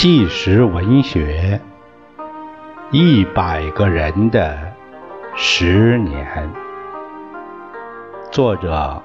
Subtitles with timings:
[0.00, 1.60] 纪实文学，
[2.90, 4.58] 一百个人的
[5.36, 6.50] 十年。
[8.32, 9.02] 作者：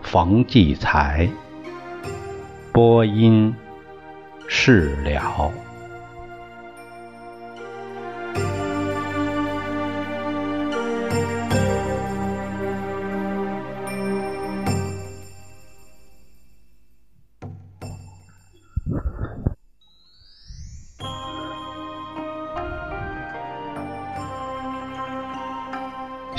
[0.00, 1.28] 冯骥才。
[2.72, 3.54] 播音：
[4.48, 5.52] 释了。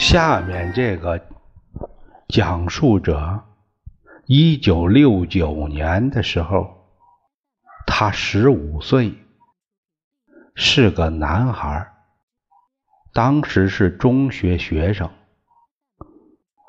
[0.02, 1.22] 下面这个
[2.28, 3.44] 讲述者，
[4.26, 6.90] 一九六九年的时候，
[7.86, 9.16] 他十五岁，
[10.56, 11.94] 是个男孩，
[13.14, 15.08] 当时是中学学生。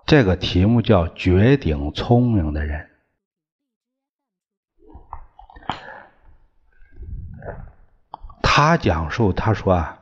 [0.06, 2.86] 这个题目叫《绝顶聪明的人》。
[8.42, 10.00] 他讲述，他说啊，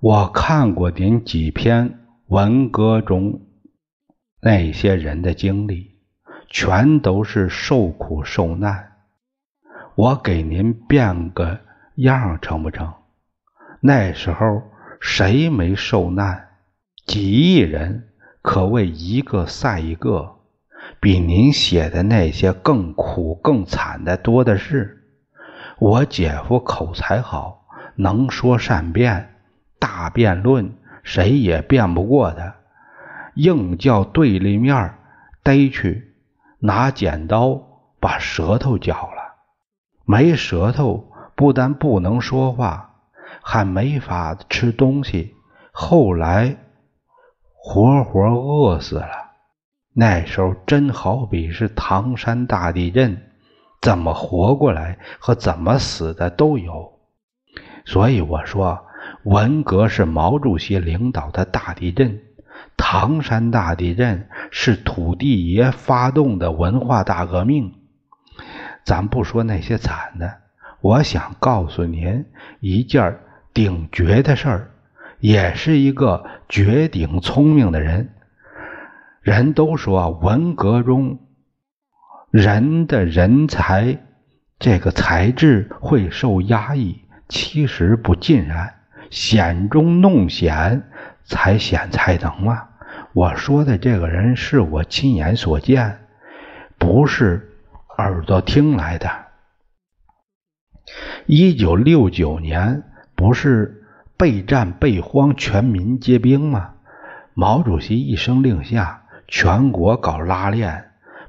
[0.00, 2.02] 我看过您几篇。
[2.28, 3.40] 文革中
[4.40, 6.00] 那些人的经历，
[6.48, 8.94] 全都是受苦受难。
[9.94, 11.60] 我给您变个
[11.94, 12.92] 样成不成？
[13.80, 14.60] 那时候
[15.00, 16.48] 谁没受难？
[17.06, 18.08] 几亿人
[18.42, 20.40] 可谓一个赛一个，
[20.98, 25.04] 比您写的那些更苦更惨的多的是。
[25.78, 29.36] 我姐夫口才好，能说善辩，
[29.78, 30.76] 大辩论。
[31.06, 32.56] 谁也辩不过他，
[33.34, 34.92] 硬叫对立面
[35.44, 36.16] 逮去，
[36.58, 37.62] 拿剪刀
[38.00, 39.36] 把舌头绞了。
[40.04, 42.96] 没舌头，不但不能说话，
[43.40, 45.36] 还没法吃东西。
[45.70, 46.56] 后来
[47.54, 49.30] 活活饿死了。
[49.94, 53.16] 那时候真好比是唐山大地震，
[53.80, 56.98] 怎么活过来和怎么死的都有。
[57.84, 58.82] 所以我说。
[59.24, 62.20] 文革是毛主席领导的大地震，
[62.76, 67.74] 唐山大地震是土地爷发动的文化大革命。
[68.84, 70.32] 咱不说那些惨的，
[70.80, 72.24] 我想告诉您
[72.60, 73.18] 一件
[73.52, 74.70] 顶绝的事儿，
[75.18, 78.10] 也是一个绝顶聪明的人。
[79.22, 81.18] 人都说文革中
[82.30, 83.98] 人的人才
[84.60, 88.72] 这个才智会受压抑，其实不尽然。
[89.10, 90.82] 险中弄险，
[91.24, 92.68] 才显才能嘛！
[93.12, 96.00] 我说的这个人是我亲眼所见，
[96.78, 97.50] 不是
[97.98, 99.10] 耳朵听来的。
[101.26, 102.84] 一九六九年
[103.14, 103.84] 不是
[104.16, 106.74] 备战备荒，全民皆兵吗？
[107.34, 110.85] 毛主席一声令下，全国搞拉练。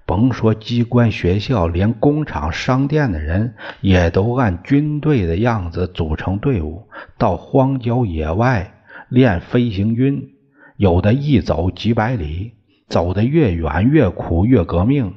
[0.07, 6.87] 甭说机关、学校，连工厂、商店的人也都按军队的样子组成队伍，
[7.17, 8.73] 到荒郊野外
[9.09, 10.31] 练飞行军。
[10.77, 12.53] 有的一走几百里，
[12.87, 15.13] 走得越远越苦越革命。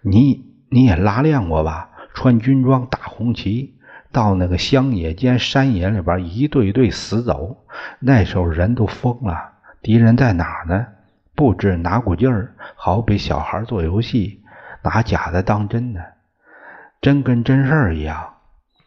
[0.00, 1.90] 你你也拉练过吧？
[2.14, 3.74] 穿军装、打红旗，
[4.10, 7.58] 到那个乡野间、山野里边一队队死走。
[8.00, 9.36] 那时候人都疯了，
[9.82, 10.86] 敌人在哪儿呢？
[11.34, 14.42] 不知哪股劲儿，好比小孩做游戏，
[14.82, 16.00] 拿假的当真的，
[17.00, 18.34] 真跟真事儿一样。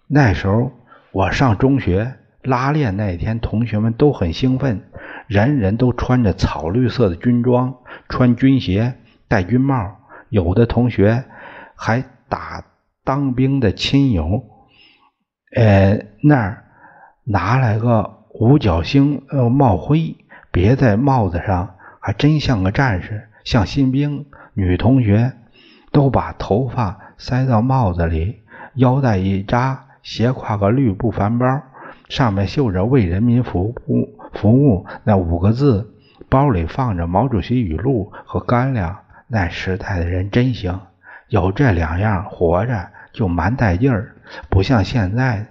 [0.08, 0.72] 那时候
[1.12, 4.82] 我上中学拉练那天，同学们都很兴奋，
[5.28, 7.76] 人人都穿着草绿色的军装，
[8.08, 8.96] 穿军鞋，
[9.28, 9.98] 戴军帽，
[10.30, 11.26] 有的同学
[11.76, 12.64] 还打
[13.04, 14.46] 当兵的亲友，
[15.54, 16.64] 呃，那儿
[17.26, 20.16] 拿来个五角星呃帽徽，
[20.52, 21.74] 别在帽子上。
[22.08, 24.28] 还真像个战士，像新兵。
[24.54, 25.34] 女同学
[25.92, 28.44] 都把头发塞到帽子里，
[28.76, 31.46] 腰带一扎，斜挎个绿布帆包，
[32.08, 35.94] 上面绣着“为人民服务”服务那五个字。
[36.30, 39.00] 包里放着毛主席语录和干粮。
[39.28, 40.80] 那时代的人真行，
[41.28, 44.16] 有这两样，活着就蛮带劲儿。
[44.50, 45.48] 不像现在，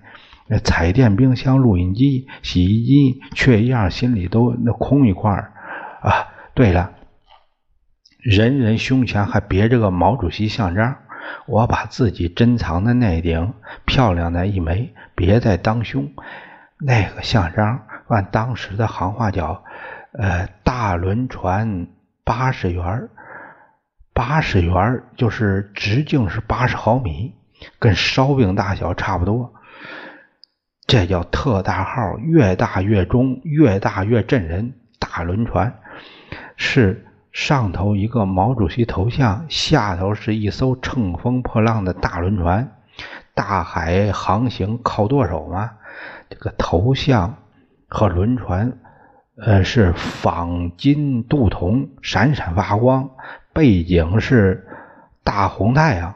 [0.47, 5.53] 那彩电、冰箱、录音机、洗衣机，缺一样心里都那空一块儿
[6.01, 6.33] 啊。
[6.57, 6.95] 对了，
[8.19, 10.97] 人人胸前还别着个毛主席像章，
[11.47, 13.53] 我把自己珍藏的那顶
[13.85, 16.11] 漂亮的一枚别在当胸。
[16.79, 19.65] 那个像章按当时的行话叫
[20.19, 21.89] “呃大轮船
[22.25, 23.11] 八十元
[24.15, 27.35] 八十元就是直径是八十毫米，
[27.79, 29.53] 跟烧饼大小差不多。
[30.87, 34.73] 这叫特大号，越大越中，越大越震人。
[34.99, 35.81] 大轮船。
[36.57, 42.73] 是上头一个毛主席头像，下头是一艘乘风破浪的大轮船。
[43.35, 45.73] 大海航行靠舵手嘛。
[46.29, 47.37] 这个头像
[47.89, 48.79] 和轮船，
[49.37, 53.11] 呃，是仿金镀铜，闪闪发光。
[53.53, 54.67] 背景是
[55.23, 56.15] 大红太阳，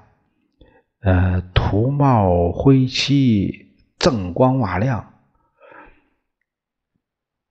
[1.02, 5.10] 呃，涂帽灰漆，锃光瓦亮。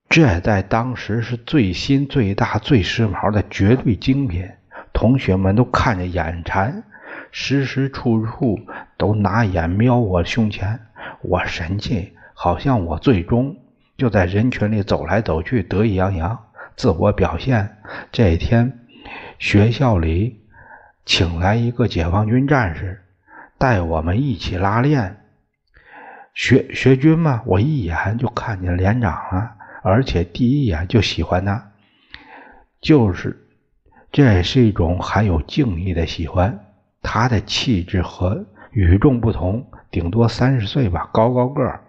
[0.10, 4.50] 这在当时是最新、最大、最时髦的绝对精品，
[4.92, 6.84] 同学们都看着眼馋，
[7.32, 8.60] 时时处处
[8.98, 10.80] 都拿眼瞄我胸前。
[11.22, 13.56] 我神气，好像我最终
[13.98, 16.40] 就在人群里走来走去，得意洋洋，
[16.76, 17.78] 自我表现。
[18.12, 18.80] 这一天，
[19.38, 20.42] 学校里
[21.06, 23.04] 请来一个解放军战士，
[23.60, 25.18] 带我们一起拉练。
[26.34, 29.52] 学学军嘛，我一眼就看见连长了。
[29.90, 31.72] 而且第一眼就喜欢他，
[32.80, 33.48] 就是
[34.12, 36.66] 这也是一种含有敬意的喜欢。
[37.02, 41.82] 他的气质和与众不同，顶多三十岁吧，高高个儿，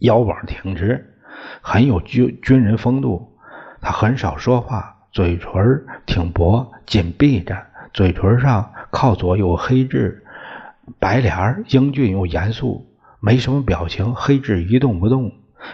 [0.00, 1.14] 腰板挺直，
[1.62, 3.38] 很有军军人风度。
[3.80, 7.56] 他很少说话，嘴唇挺薄，紧闭着，
[7.94, 10.24] 嘴唇上靠左有黑痣，
[10.98, 15.32] 白脸英俊又严肃，没什么表情，黑痣一动不动。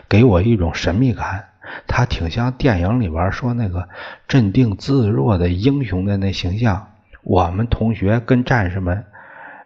[0.08, 1.46] 给我一种神秘感，
[1.86, 3.88] 他挺像电影里边说那个
[4.28, 6.88] 镇定自若的英雄的那形象。
[7.22, 9.04] 我们同学跟战士们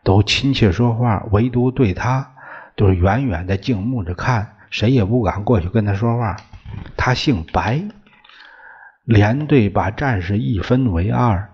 [0.04, 2.30] 都亲切说话，唯独对他
[2.76, 6.36] 都是远远的静目着看，谁也不敢过去跟他说话。
[6.96, 7.82] 他姓白，
[9.04, 11.50] 连队把战士一分为二，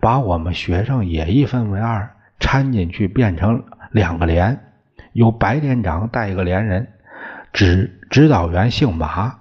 [0.00, 4.60] 把我们学生也一分为二，掺进去变成两个连，
[5.12, 6.88] 由白连长带一个连人。
[7.54, 9.38] 指指导员姓马，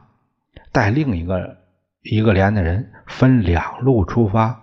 [0.71, 1.57] 带另一个
[2.03, 4.61] 一个连的人分两路出发，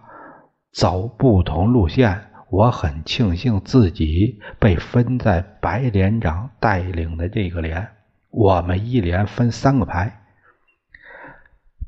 [0.72, 2.26] 走不同路线。
[2.48, 7.88] 我很庆幸自己被分在白连长带领的这个连。
[8.30, 10.20] 我们一连分三个排，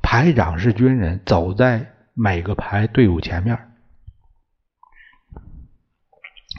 [0.03, 3.57] 排长是军人，走在每个排队伍前面。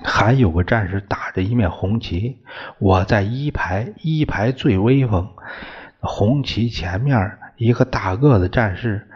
[0.04, 2.38] 还有个战士打着一面红旗，
[2.80, 5.30] 我在一排，一排最威风。
[6.00, 9.08] 红旗前面一个大个子战士，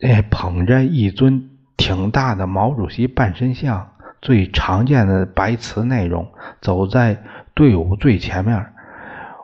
[0.00, 3.90] 哎，捧着一尊挺大的毛主席半身像，
[4.22, 6.28] 最常见的白词内容，
[6.60, 7.22] 走在
[7.54, 8.66] 队伍最前面。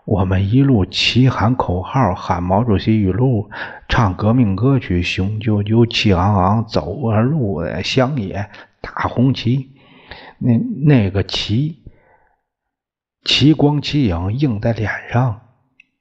[0.04, 3.50] 我们一路齐喊口号，喊毛主席语录，
[3.88, 8.48] 唱革命歌曲，雄赳赳，气昂昂，走啊入乡野。
[8.86, 9.74] 大红旗，
[10.38, 10.56] 那
[10.86, 11.82] 那个旗，
[13.24, 15.40] 旗光旗影映在脸上，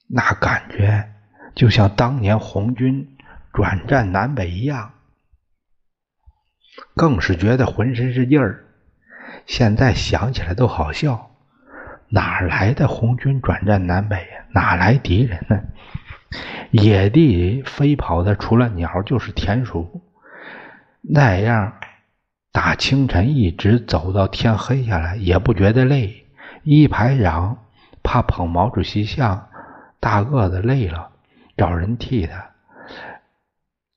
[0.07, 1.11] 那感觉
[1.55, 3.17] 就像当年红军
[3.51, 4.93] 转战南北一样，
[6.95, 8.65] 更是觉得浑身是劲儿。
[9.47, 11.31] 现在想起来都好笑，
[12.09, 14.45] 哪来的红军转战南北呀？
[14.53, 15.59] 哪来敌人呢？
[16.69, 20.03] 野地飞跑的除了鸟就是田鼠，
[21.01, 21.73] 那样。
[22.55, 26.25] 打清晨一直走到天黑下来，也不觉得累。
[26.63, 27.57] 一排长
[28.01, 29.49] 怕捧毛主席像，
[29.99, 31.09] 大个子累了，
[31.57, 32.51] 找人替他。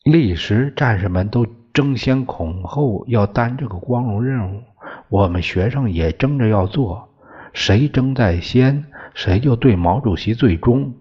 [0.03, 4.65] 历时，战士们都争先恐后要担这个光荣任务，
[5.09, 7.11] 我们学生也争着要做。
[7.53, 10.95] 谁争在先，谁就对毛主席最忠。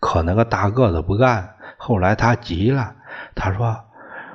[0.00, 2.96] 可那个大个子不干，后来他急了，
[3.36, 3.84] 他说：“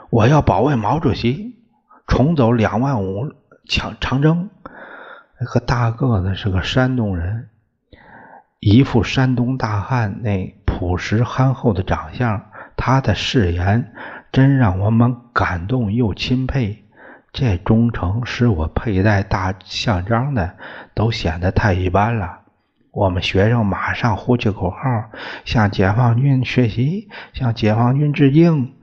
[0.09, 1.48] 我要保卫毛主席。”
[2.09, 3.31] 重走两万五
[3.65, 4.49] 长长征，
[5.39, 7.47] 那个大个子是个山东人，
[8.59, 12.47] 一副山东大汉那朴实憨厚的长相。
[12.75, 13.93] 他的誓言
[14.31, 16.85] 真让我们感动又钦佩。
[17.31, 20.57] 这忠诚使我佩戴大象章的
[20.95, 22.39] 都显得太一般了。
[22.91, 24.77] 我们学生马上呼起口号，
[25.45, 28.73] 向解放军学习，向解放军致敬。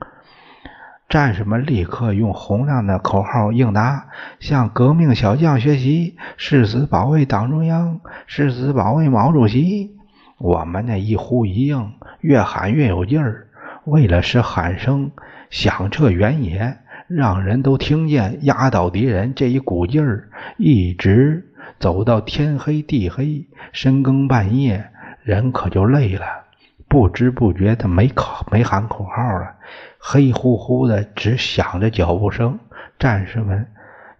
[1.09, 4.07] 战士们立刻用洪亮的口号应答
[4.41, 9.95] ：“向革命小将学习，誓死保卫党中央，誓死保卫毛主席。”
[10.37, 13.47] 我们那一呼一应，越喊越有劲儿。
[13.85, 15.09] 为了使喊声
[15.49, 24.89] 响彻原野，让人都听见，压倒敌人这一股劲儿，一直走到天黑地黑，深更半夜，
[25.23, 26.25] 人可就累了，
[26.87, 29.55] 不知不觉的没口没喊口号了。
[29.99, 32.59] 黑乎乎的，只响着脚步声。
[32.99, 33.67] 战士们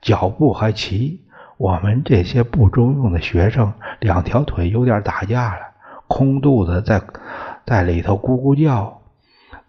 [0.01, 1.21] 脚步还齐，
[1.57, 5.61] 我们这些不中用的学生，两条腿有点打架了，
[6.07, 7.01] 空肚子在
[7.65, 9.01] 在里头咕咕叫。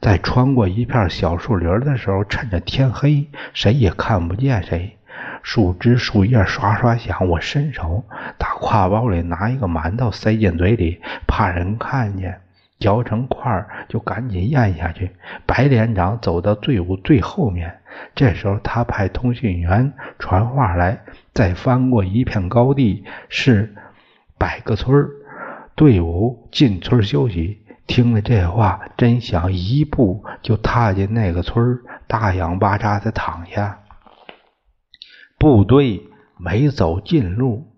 [0.01, 4.97] 在穿过一片小树林的时候，趁着天黑，谁也看不见谁，
[5.43, 7.29] 树枝树叶刷刷响。
[7.29, 8.05] 我伸手
[8.39, 12.41] 打挎包里拿一个馒头塞进嘴里，怕人看见，
[12.79, 15.11] 嚼成块儿就赶紧咽下去。
[15.47, 17.81] 白连长走到队伍最后面，
[18.15, 23.75] 这时候他派通讯员传话来：再翻过一片高地是
[24.39, 25.09] 百个村，
[25.75, 27.65] 队伍进村休息。
[27.87, 33.81] 听了这话，真想一步就踏进那个村，大仰巴扎的躺下。
[35.39, 36.03] 部队
[36.37, 37.73] 没走近路，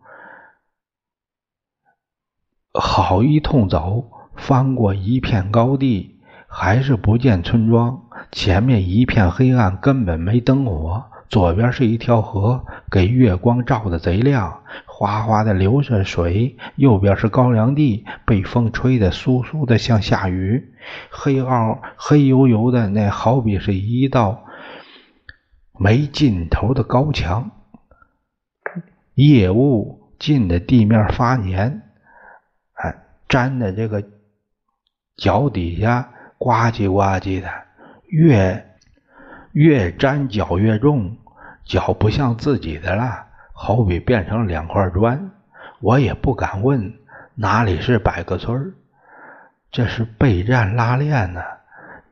[2.74, 4.10] 好一通走，
[4.40, 6.18] 翻过一片高地，
[6.48, 8.02] 还是不见村庄。
[8.32, 11.04] 前面一片黑暗，根本没灯火。
[11.28, 20.72] 左边是一条河，给月光照得贼亮，哗哗的流着水；右边是高粱地，被风吹得酥酥的，像下雨。
[21.10, 24.44] 黑凹黑油油的，那好比是一道
[25.78, 27.52] 没尽头的高墙。
[29.14, 31.82] 夜雾浸的地面发黏，
[32.72, 34.02] 哎，粘的这个
[35.20, 36.08] 脚底下
[36.38, 37.48] 呱唧呱唧的，
[38.06, 38.66] 越
[39.52, 41.14] 越粘脚越重。
[41.62, 45.30] 脚不像自己的了，好比变成两块砖。
[45.80, 46.94] 我也不敢问
[47.34, 48.74] 哪里是百个村
[49.70, 51.42] 这是备战拉练呢。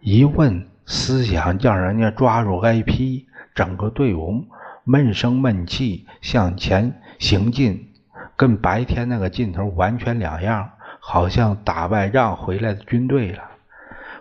[0.00, 3.26] 一问，思想叫人家抓住挨批。
[3.54, 4.44] 整个队伍
[4.84, 7.92] 闷声闷气向前行进，
[8.36, 10.70] 跟白天那个劲头完全两样，
[11.10, 13.42] 好像打败仗回来的军队了。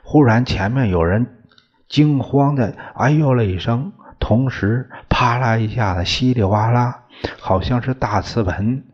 [0.04, 1.44] 忽然，前面有人
[1.90, 3.92] 惊慌的哎呦了一声。
[4.20, 7.04] 同时，啪啦一下子，稀里哗啦，
[7.42, 8.86] 好像是大瓷盆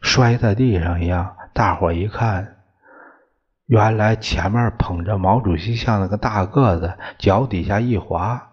[0.00, 1.36] 摔在地上一样。
[1.52, 2.56] 大伙一看，
[3.66, 8.48] 原来前面捧着毛主席像那个大个子，脚底下一滑，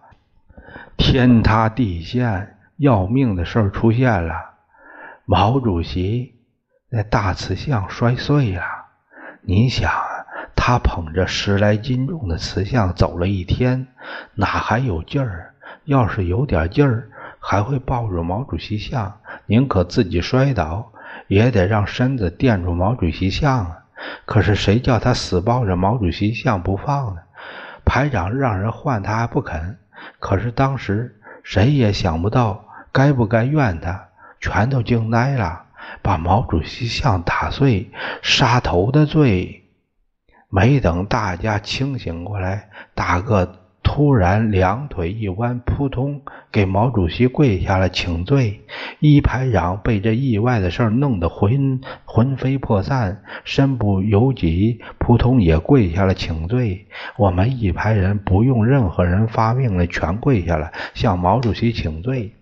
[0.97, 4.35] 天塌地陷，要命的事儿出现了。
[5.25, 6.38] 毛主席
[6.89, 8.63] 那大瓷像摔碎了。
[9.41, 9.91] 你想，
[10.55, 13.87] 他捧着十来斤重的瓷像走了一天，
[14.35, 15.53] 哪还有劲儿？
[15.85, 20.91] 要是有点劲儿，还会抱住毛主席像，宁可自己摔倒，
[21.27, 23.83] 也得让身子垫住毛主席像啊！
[24.25, 27.21] 可是谁叫他死抱着毛主席像不放呢？
[27.85, 29.77] 排长让人换他还不肯。
[30.19, 34.07] 可是当时谁也想不到该不该怨他，
[34.39, 35.63] 全都惊呆了，
[36.01, 37.89] 把毛主席像打碎，
[38.21, 39.63] 杀头的罪。
[40.49, 43.55] 没等大家清醒过来，大个。
[43.81, 48.61] 突然，两腿一弯，扑通，给毛主席跪下了请罪。
[48.99, 56.85] 一排长被这意外的事弄得魂魂飞魄散，身不由己，扑通也跪下了请罪。
[57.17, 62.33] 我们一排人不用任何人发命了，全跪下了，向毛主席请罪。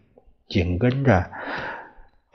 [0.49, 1.31] 紧跟着，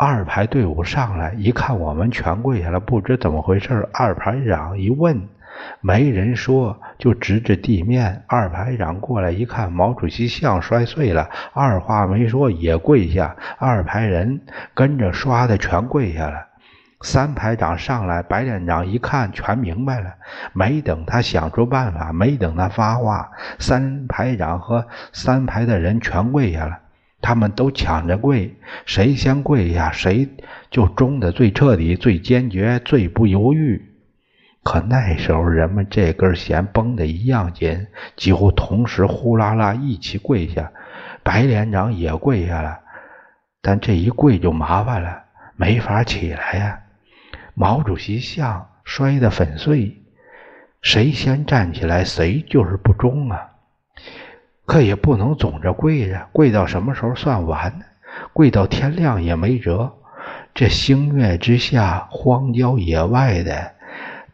[0.04, 3.88] 二排队伍上来，一看我们全跪下了，不知怎么回事。
[3.92, 5.28] 二排长一问。
[5.80, 8.24] 没人说，就指指地面。
[8.26, 13.36] 二排长过来一看，毛主席像摔碎了，二话没说也跪下。
[13.58, 14.40] 二排人
[14.74, 16.48] 跟着唰的全跪下了。
[17.02, 20.14] 三排长上来，白连长一看，全明白了。
[20.52, 23.30] 没等他想出办法，没等他发话，
[23.60, 26.80] 三排长和三排的人全跪下了。
[27.22, 30.28] 他们都抢着跪，谁先跪下，谁
[30.70, 33.88] 就忠的最彻底、最坚决、最不犹豫。
[34.64, 37.86] 可那时候人们这根弦绷得一样紧，
[38.16, 40.72] 几乎同时呼啦啦一起跪下。
[41.22, 42.80] 白连长也跪下了，
[43.60, 45.22] 但这一跪就麻烦了，
[45.54, 46.80] 没法起来呀。
[47.54, 50.02] 毛主席像摔得粉碎，
[50.80, 53.51] 谁先站起来，谁就是不忠啊。
[54.64, 57.84] 可也不能总着跪着，跪到什么时候算完呢？
[58.32, 59.94] 跪到天亮也没辙。
[60.54, 63.72] 这星月之下，荒郊野外的。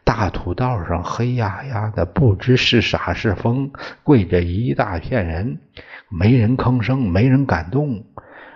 [0.03, 3.71] 大土道上黑压压的，不知是傻是疯，
[4.03, 5.61] 跪着一大片人，
[6.09, 8.05] 没人吭声，没人敢动，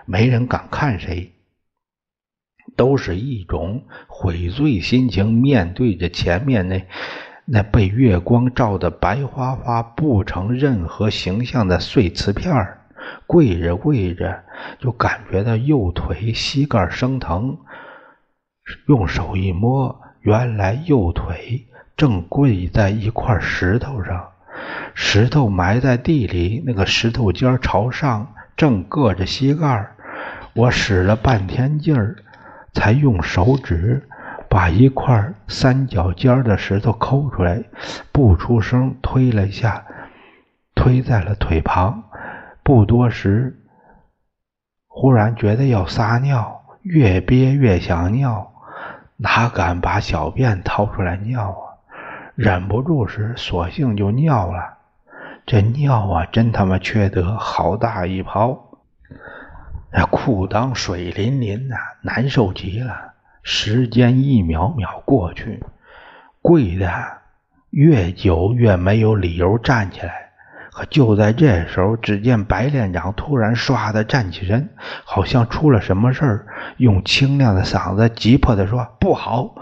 [0.06, 1.32] 没人敢看谁，
[2.76, 6.88] 都是一种悔罪心情，面对着前面那
[7.46, 12.80] 那被月光照得白花花、不成任何形象的碎瓷片儿，
[13.28, 14.44] 跪着跪着
[14.80, 17.58] 就感觉到右腿膝盖生疼，
[18.88, 20.00] 用手一摸。
[20.22, 24.30] 原来右腿正跪在一块石头上，
[24.94, 29.92] 石头埋在地里，那个石头尖朝上，正硌着膝盖
[30.54, 32.16] 我使了半天劲儿，
[32.74, 34.08] 才用手指
[34.54, 37.64] 把一块三角尖的石头抠出来，
[38.12, 39.84] 不出声推了一下，
[40.76, 42.04] 推在了腿旁。
[42.62, 43.60] 不多时，
[44.88, 48.54] 忽然觉得要撒尿，越憋越想尿，
[49.18, 51.82] 哪敢把小便掏出来尿啊？
[52.36, 54.78] 忍不住时，索性就尿了。
[55.48, 58.78] 这尿啊，真他妈缺德，好大一泡！
[59.92, 63.13] 那裤裆水淋淋的，难受极了。
[63.44, 65.62] 时间一秒秒过去，
[66.42, 66.90] 跪的
[67.70, 70.32] 越久越没有理由站起来。
[70.72, 74.70] 可就在这时候，只见白连长突然唰的站起身，
[75.04, 76.48] 好像出了什么事儿，
[76.78, 79.54] 用清亮的嗓子急迫地说：“不好，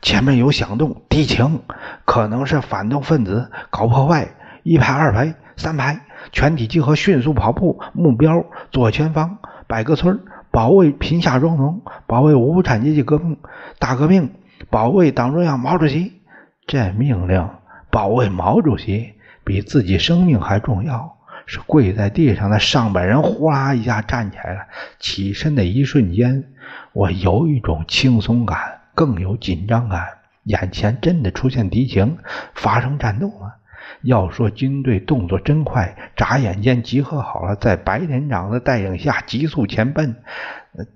[0.00, 1.62] 前面有响动，敌情，
[2.04, 4.28] 可能是反动分子搞破坏。
[4.62, 10.20] 一排、二排、三排，全体集合，迅速跑步，目标左前方百个村，
[10.50, 13.36] 保卫贫下中农，保卫无产阶级革命
[13.78, 14.30] 大革命，
[14.70, 16.20] 保卫党中央毛主席。
[16.66, 17.48] 这命令，
[17.90, 21.16] 保卫毛主席。”比自己生命还重要。
[21.46, 24.60] 是跪在地上的上百人呼啦一下站起来了。
[25.00, 26.44] 起身的一瞬间，
[26.92, 30.06] 我有一种轻松感，更有紧张感。
[30.44, 32.18] 眼前真的出现敌情，
[32.54, 33.56] 发生战斗了。
[34.02, 40.16] 要说军队动作真快，眨眼间集合好了，在白连长的带领下急速前奔。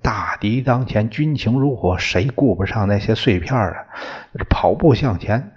[0.03, 3.75] 大敌当前，军情如火，谁顾不上那些碎片啊？
[4.49, 5.53] 跑步向前。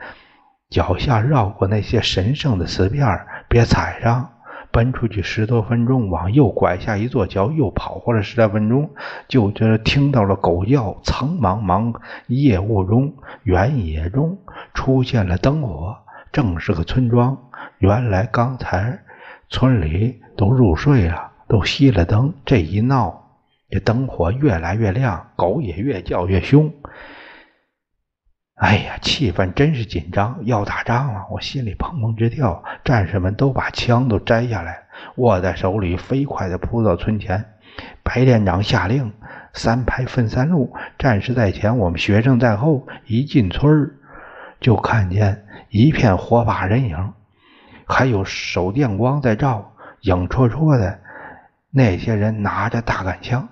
[0.69, 3.07] 脚下绕过那些神圣的瓷片，
[3.47, 4.31] 别踩上。
[4.69, 8.91] 奔出去十多分钟，往右拐下一座桥，又跑过了十来分钟，
[9.27, 10.99] 就听到了狗叫。
[11.03, 11.95] 苍茫茫
[12.27, 13.13] 夜雾中，
[13.43, 14.37] 原野中
[14.73, 15.95] 出现了灯火，
[16.37, 17.35] 正是个村庄。
[17.79, 18.99] 原来刚才
[19.49, 22.31] 村里都入睡了，都熄了灯。
[22.45, 23.39] 这一闹，
[23.71, 26.71] 这灯火越来越亮，狗也越叫越凶。
[28.53, 32.63] 哎呀，气氛真是紧张，要打仗了，我心里砰砰直跳。
[32.83, 34.83] 战士们都把枪都摘下来，
[35.15, 37.43] 握在手里，飞快地扑到村前。
[38.03, 39.11] 白连长下令：
[39.53, 42.87] 三排分三路，战士在前，我们学生在后。
[43.07, 43.96] 一进村
[44.59, 47.13] 就看见一片火把人影，
[47.87, 50.99] 还有手电光在照，影绰绰的。
[51.69, 53.49] 那些人拿着大杆枪，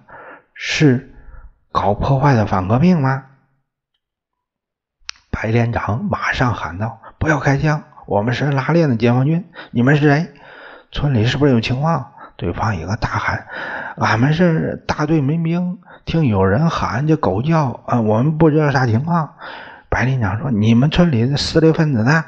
[0.53, 1.13] 是
[1.71, 3.25] 搞破坏的反革命吗？
[5.29, 7.83] 白连长马上喊道：“不要开枪！
[8.07, 9.45] 我们是拉练的解放军。
[9.71, 10.33] 你们是谁？
[10.91, 13.47] 村里是不是有情况？”对方一个大喊
[13.97, 19.35] ：“俺们是大队民兵，听有人喊这狗叫，啊，我们不知道啥情况。”
[19.95, 22.25] 白连长说：“你们村里的四类分子呢？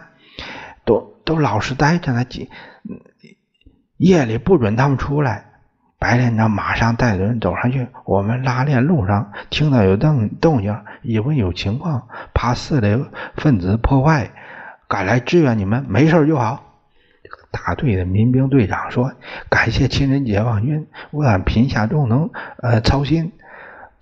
[0.85, 2.23] 都都老实待着呢，
[3.97, 5.43] 夜里不准他们出来。”
[5.99, 7.85] 白连长马上带着人走上去。
[8.05, 12.97] 我们拉练路上听到有动动静，以为有情况，怕四类
[13.35, 14.31] 分子破坏，
[14.87, 15.85] 赶来支援你们。
[15.89, 16.63] 没事就好。
[17.51, 19.11] 大队的民兵队长说
[19.51, 22.31] ：“感谢亲人解放军为俺贫下中农
[22.63, 23.33] 呃操心。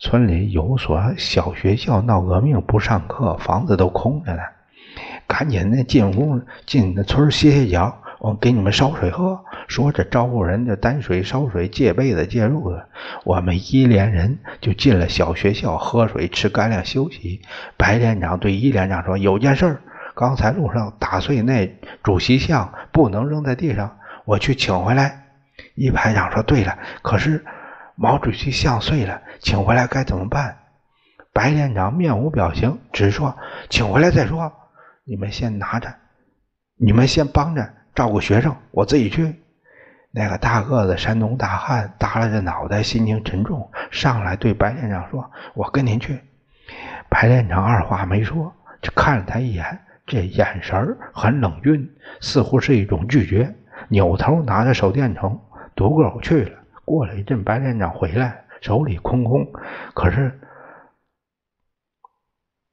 [0.05, 4.41] 村里有所小学校闹革命不上课，房子都空着呢。
[5.25, 9.43] 赶紧的进屋进那村歇歇脚。”我给你们烧水喝。
[9.67, 12.83] 说着，招呼人就担水烧水，借被子借褥子。
[13.23, 17.41] 我们一连人就进了小学校，喝水吃干粮休息。
[17.75, 19.79] 白连长对一连长说：“有件事，
[20.15, 25.23] 刚才路上打碎那主席像，不能扔在地上，我去请回来。”
[25.75, 27.43] 一排长说：“对了，可是
[27.95, 30.58] 毛主席像碎了，请回来该怎么办？”
[31.34, 33.36] 白连长面无表情，只说
[33.69, 34.51] ：“请回来再说。
[35.03, 35.93] 你们先拿着，
[36.77, 39.41] 你们先帮着。”照顾学生，我自己去。
[40.12, 46.21] 那个大个子山东大汉耷拉着脑袋，心情沉重，上来对白连长说：“我跟您去。”
[47.10, 53.55] 白连长二话没说，就看了他一眼，这眼神很冷峻，似乎是一种拒绝。
[53.88, 55.39] 扭头拿着手电筒，
[55.73, 56.60] 独个去了。
[56.85, 59.51] 过了一阵，白连长回来，手里空空，
[59.93, 60.39] 可是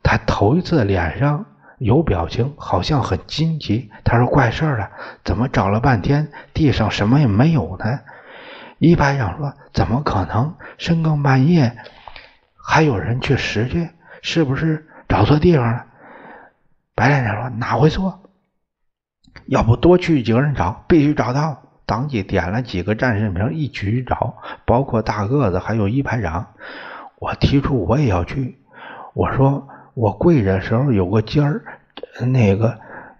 [0.02, 1.46] 他头一次脸上。
[1.78, 3.90] 有表情，好像很惊奇。
[4.04, 4.92] 他说：“怪事了，
[5.24, 7.98] 怎么找了半天，地上什么也没有呢？”
[8.78, 10.54] 一排长说：“怎么可能？
[10.78, 11.76] 深更半夜
[12.54, 13.90] 还有人去拾去？
[14.22, 15.86] 是不是找错地方了？”
[16.94, 18.30] 白连长说：“哪会错？
[19.46, 26.46] 要不多去几个人找，必须找到。”当即点了几个战士名，一起去找，包括大个子，还有一排长。
[27.18, 28.56] 我提出我也要去。
[29.12, 29.68] 我说。
[29.94, 31.62] 我跪着时候有个尖儿，
[32.26, 32.78] 那个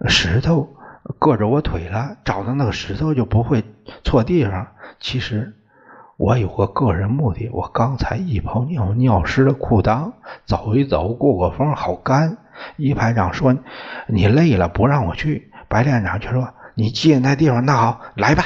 [0.08, 0.74] 石头
[1.20, 3.62] 硌着我腿了，找到那个石头就不会
[4.04, 4.68] 错地方。
[4.98, 5.52] 其实
[6.16, 10.12] 我有个个人目的，我刚才一泡尿尿湿了裤裆，
[10.46, 12.38] 走一走过过风好干。
[12.78, 13.54] 一排长说
[14.06, 18.44] 你累了不让我去，白连长却说你记那地方那好来吧。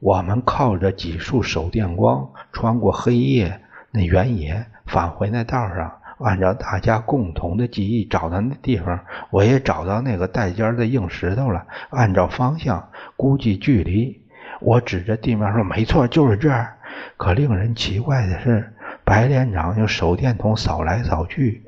[0.00, 3.60] 我们靠着几束手电光，穿过黑夜
[3.90, 5.92] 那原野，返回那道上。
[6.18, 11.66] 按照大家共同的记忆找到那地方，我也找到那个带尖的硬石头了。
[11.88, 14.20] 按照方向估计距离，
[14.60, 16.76] 我指着地面说：“没错，就是这儿。”
[17.16, 18.70] 可令人奇怪的是，
[19.04, 21.62] 白连长用手电筒扫来扫去，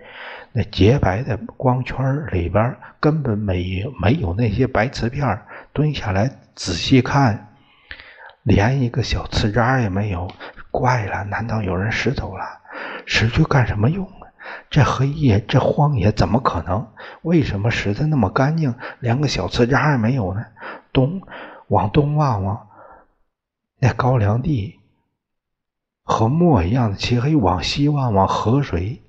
[0.53, 5.39] 那洁白的光圈里边根本没没有那些白瓷片。
[5.73, 7.52] 蹲下来仔细看，
[8.43, 10.29] 连一个小瓷渣也没有。
[10.71, 12.45] 怪了，难道有人拾走了？
[13.05, 14.09] 拾去干什么用？
[14.71, 16.89] 这黑夜，这荒野，怎么可能？
[17.23, 20.45] 为什么拾的那么干净，连个小瓷渣也没有呢？
[20.93, 21.23] 东，
[21.69, 22.69] 往东望望，
[23.79, 24.81] 那高粱地
[26.03, 29.03] 和墨一样的漆黑；往西望望，河水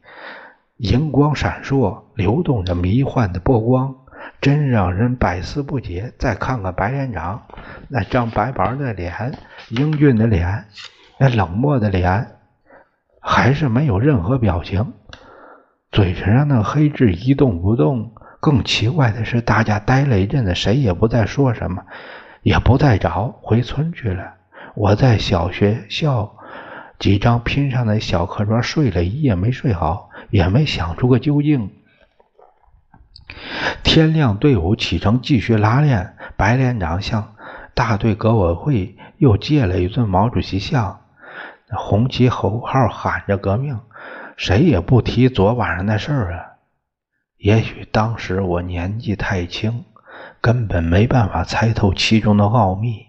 [0.78, 3.96] 银光闪烁，流动着迷幻的波光，
[4.44, 6.14] 真让人百思不解。
[6.20, 7.44] 再看看白连长
[7.88, 9.32] 那张白白的脸，
[9.70, 10.66] 英俊的脸，
[11.18, 12.28] 那冷漠的脸，
[13.22, 14.94] 还是没有任何表情。
[15.94, 18.12] 嘴唇上那黑痣一动不动。
[18.42, 21.86] 更奇怪的是，大家呆了一阵子，谁也不再说什么，
[22.42, 24.34] 也不再找，回村去了。
[24.76, 26.36] 我在小学校
[27.00, 31.72] 几张拼上的小课桌睡了一夜，没睡好，也没想出个究竟。
[33.84, 36.16] 天亮，队伍启程，继续拉练。
[36.38, 37.36] 白连长向
[37.74, 41.02] 大队革委会又借了一尊毛主席像，
[41.70, 43.80] 红旗口号喊着革命。
[44.36, 46.46] 谁也不提昨晚上那事儿啊！
[47.38, 49.86] 也许当时我年纪太轻，
[50.42, 53.06] 根本没办法猜透其中的奥秘。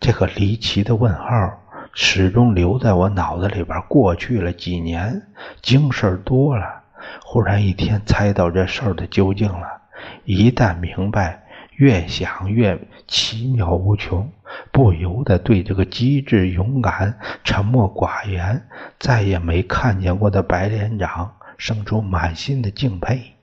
[0.00, 1.60] 这个离奇的问号
[1.92, 3.80] 始终留在我脑子里边。
[3.88, 5.28] 过去了几年，
[5.62, 6.77] 经事儿多了，
[7.22, 9.82] 忽然一天猜到这事儿的究竟了。
[10.24, 11.44] 一旦明白，
[11.76, 14.30] 越想越奇妙无穷。
[14.72, 18.66] 不由得对这个机智、勇敢、沉默寡言、
[18.98, 23.34] 再也没看见过的白连长生出满心的敬佩。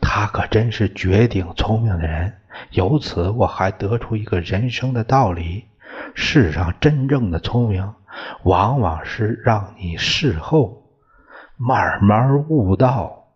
[0.00, 2.34] 他可真是绝顶聪明的人。
[2.70, 5.66] 由此，我还得出一个人生的道理：
[6.14, 7.92] 世上真正的聪明，
[8.44, 10.87] 往往是让你事后
[11.58, 13.34] 慢慢悟道。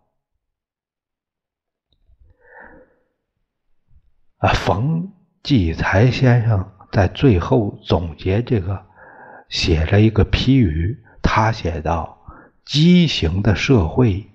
[4.39, 5.13] 啊，冯。
[5.45, 8.87] 骥才先生在最后总结这个，
[9.49, 11.03] 写了一个批语。
[11.21, 12.25] 他写道
[12.65, 14.31] ：“畸形的社会，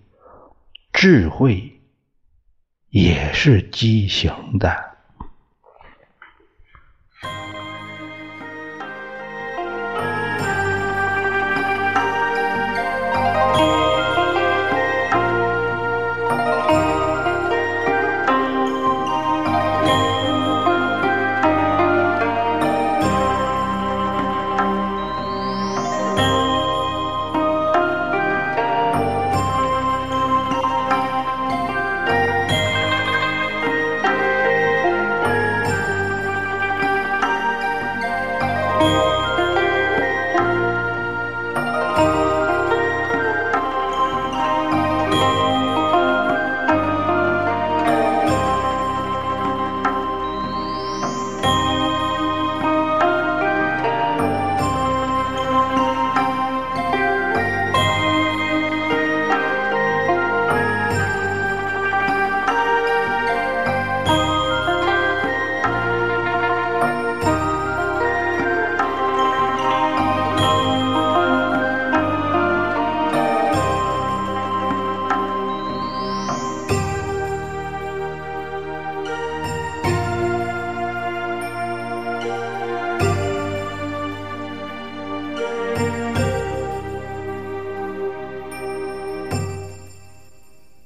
[0.91, 1.81] 智慧
[2.89, 4.69] 也是畸形的。”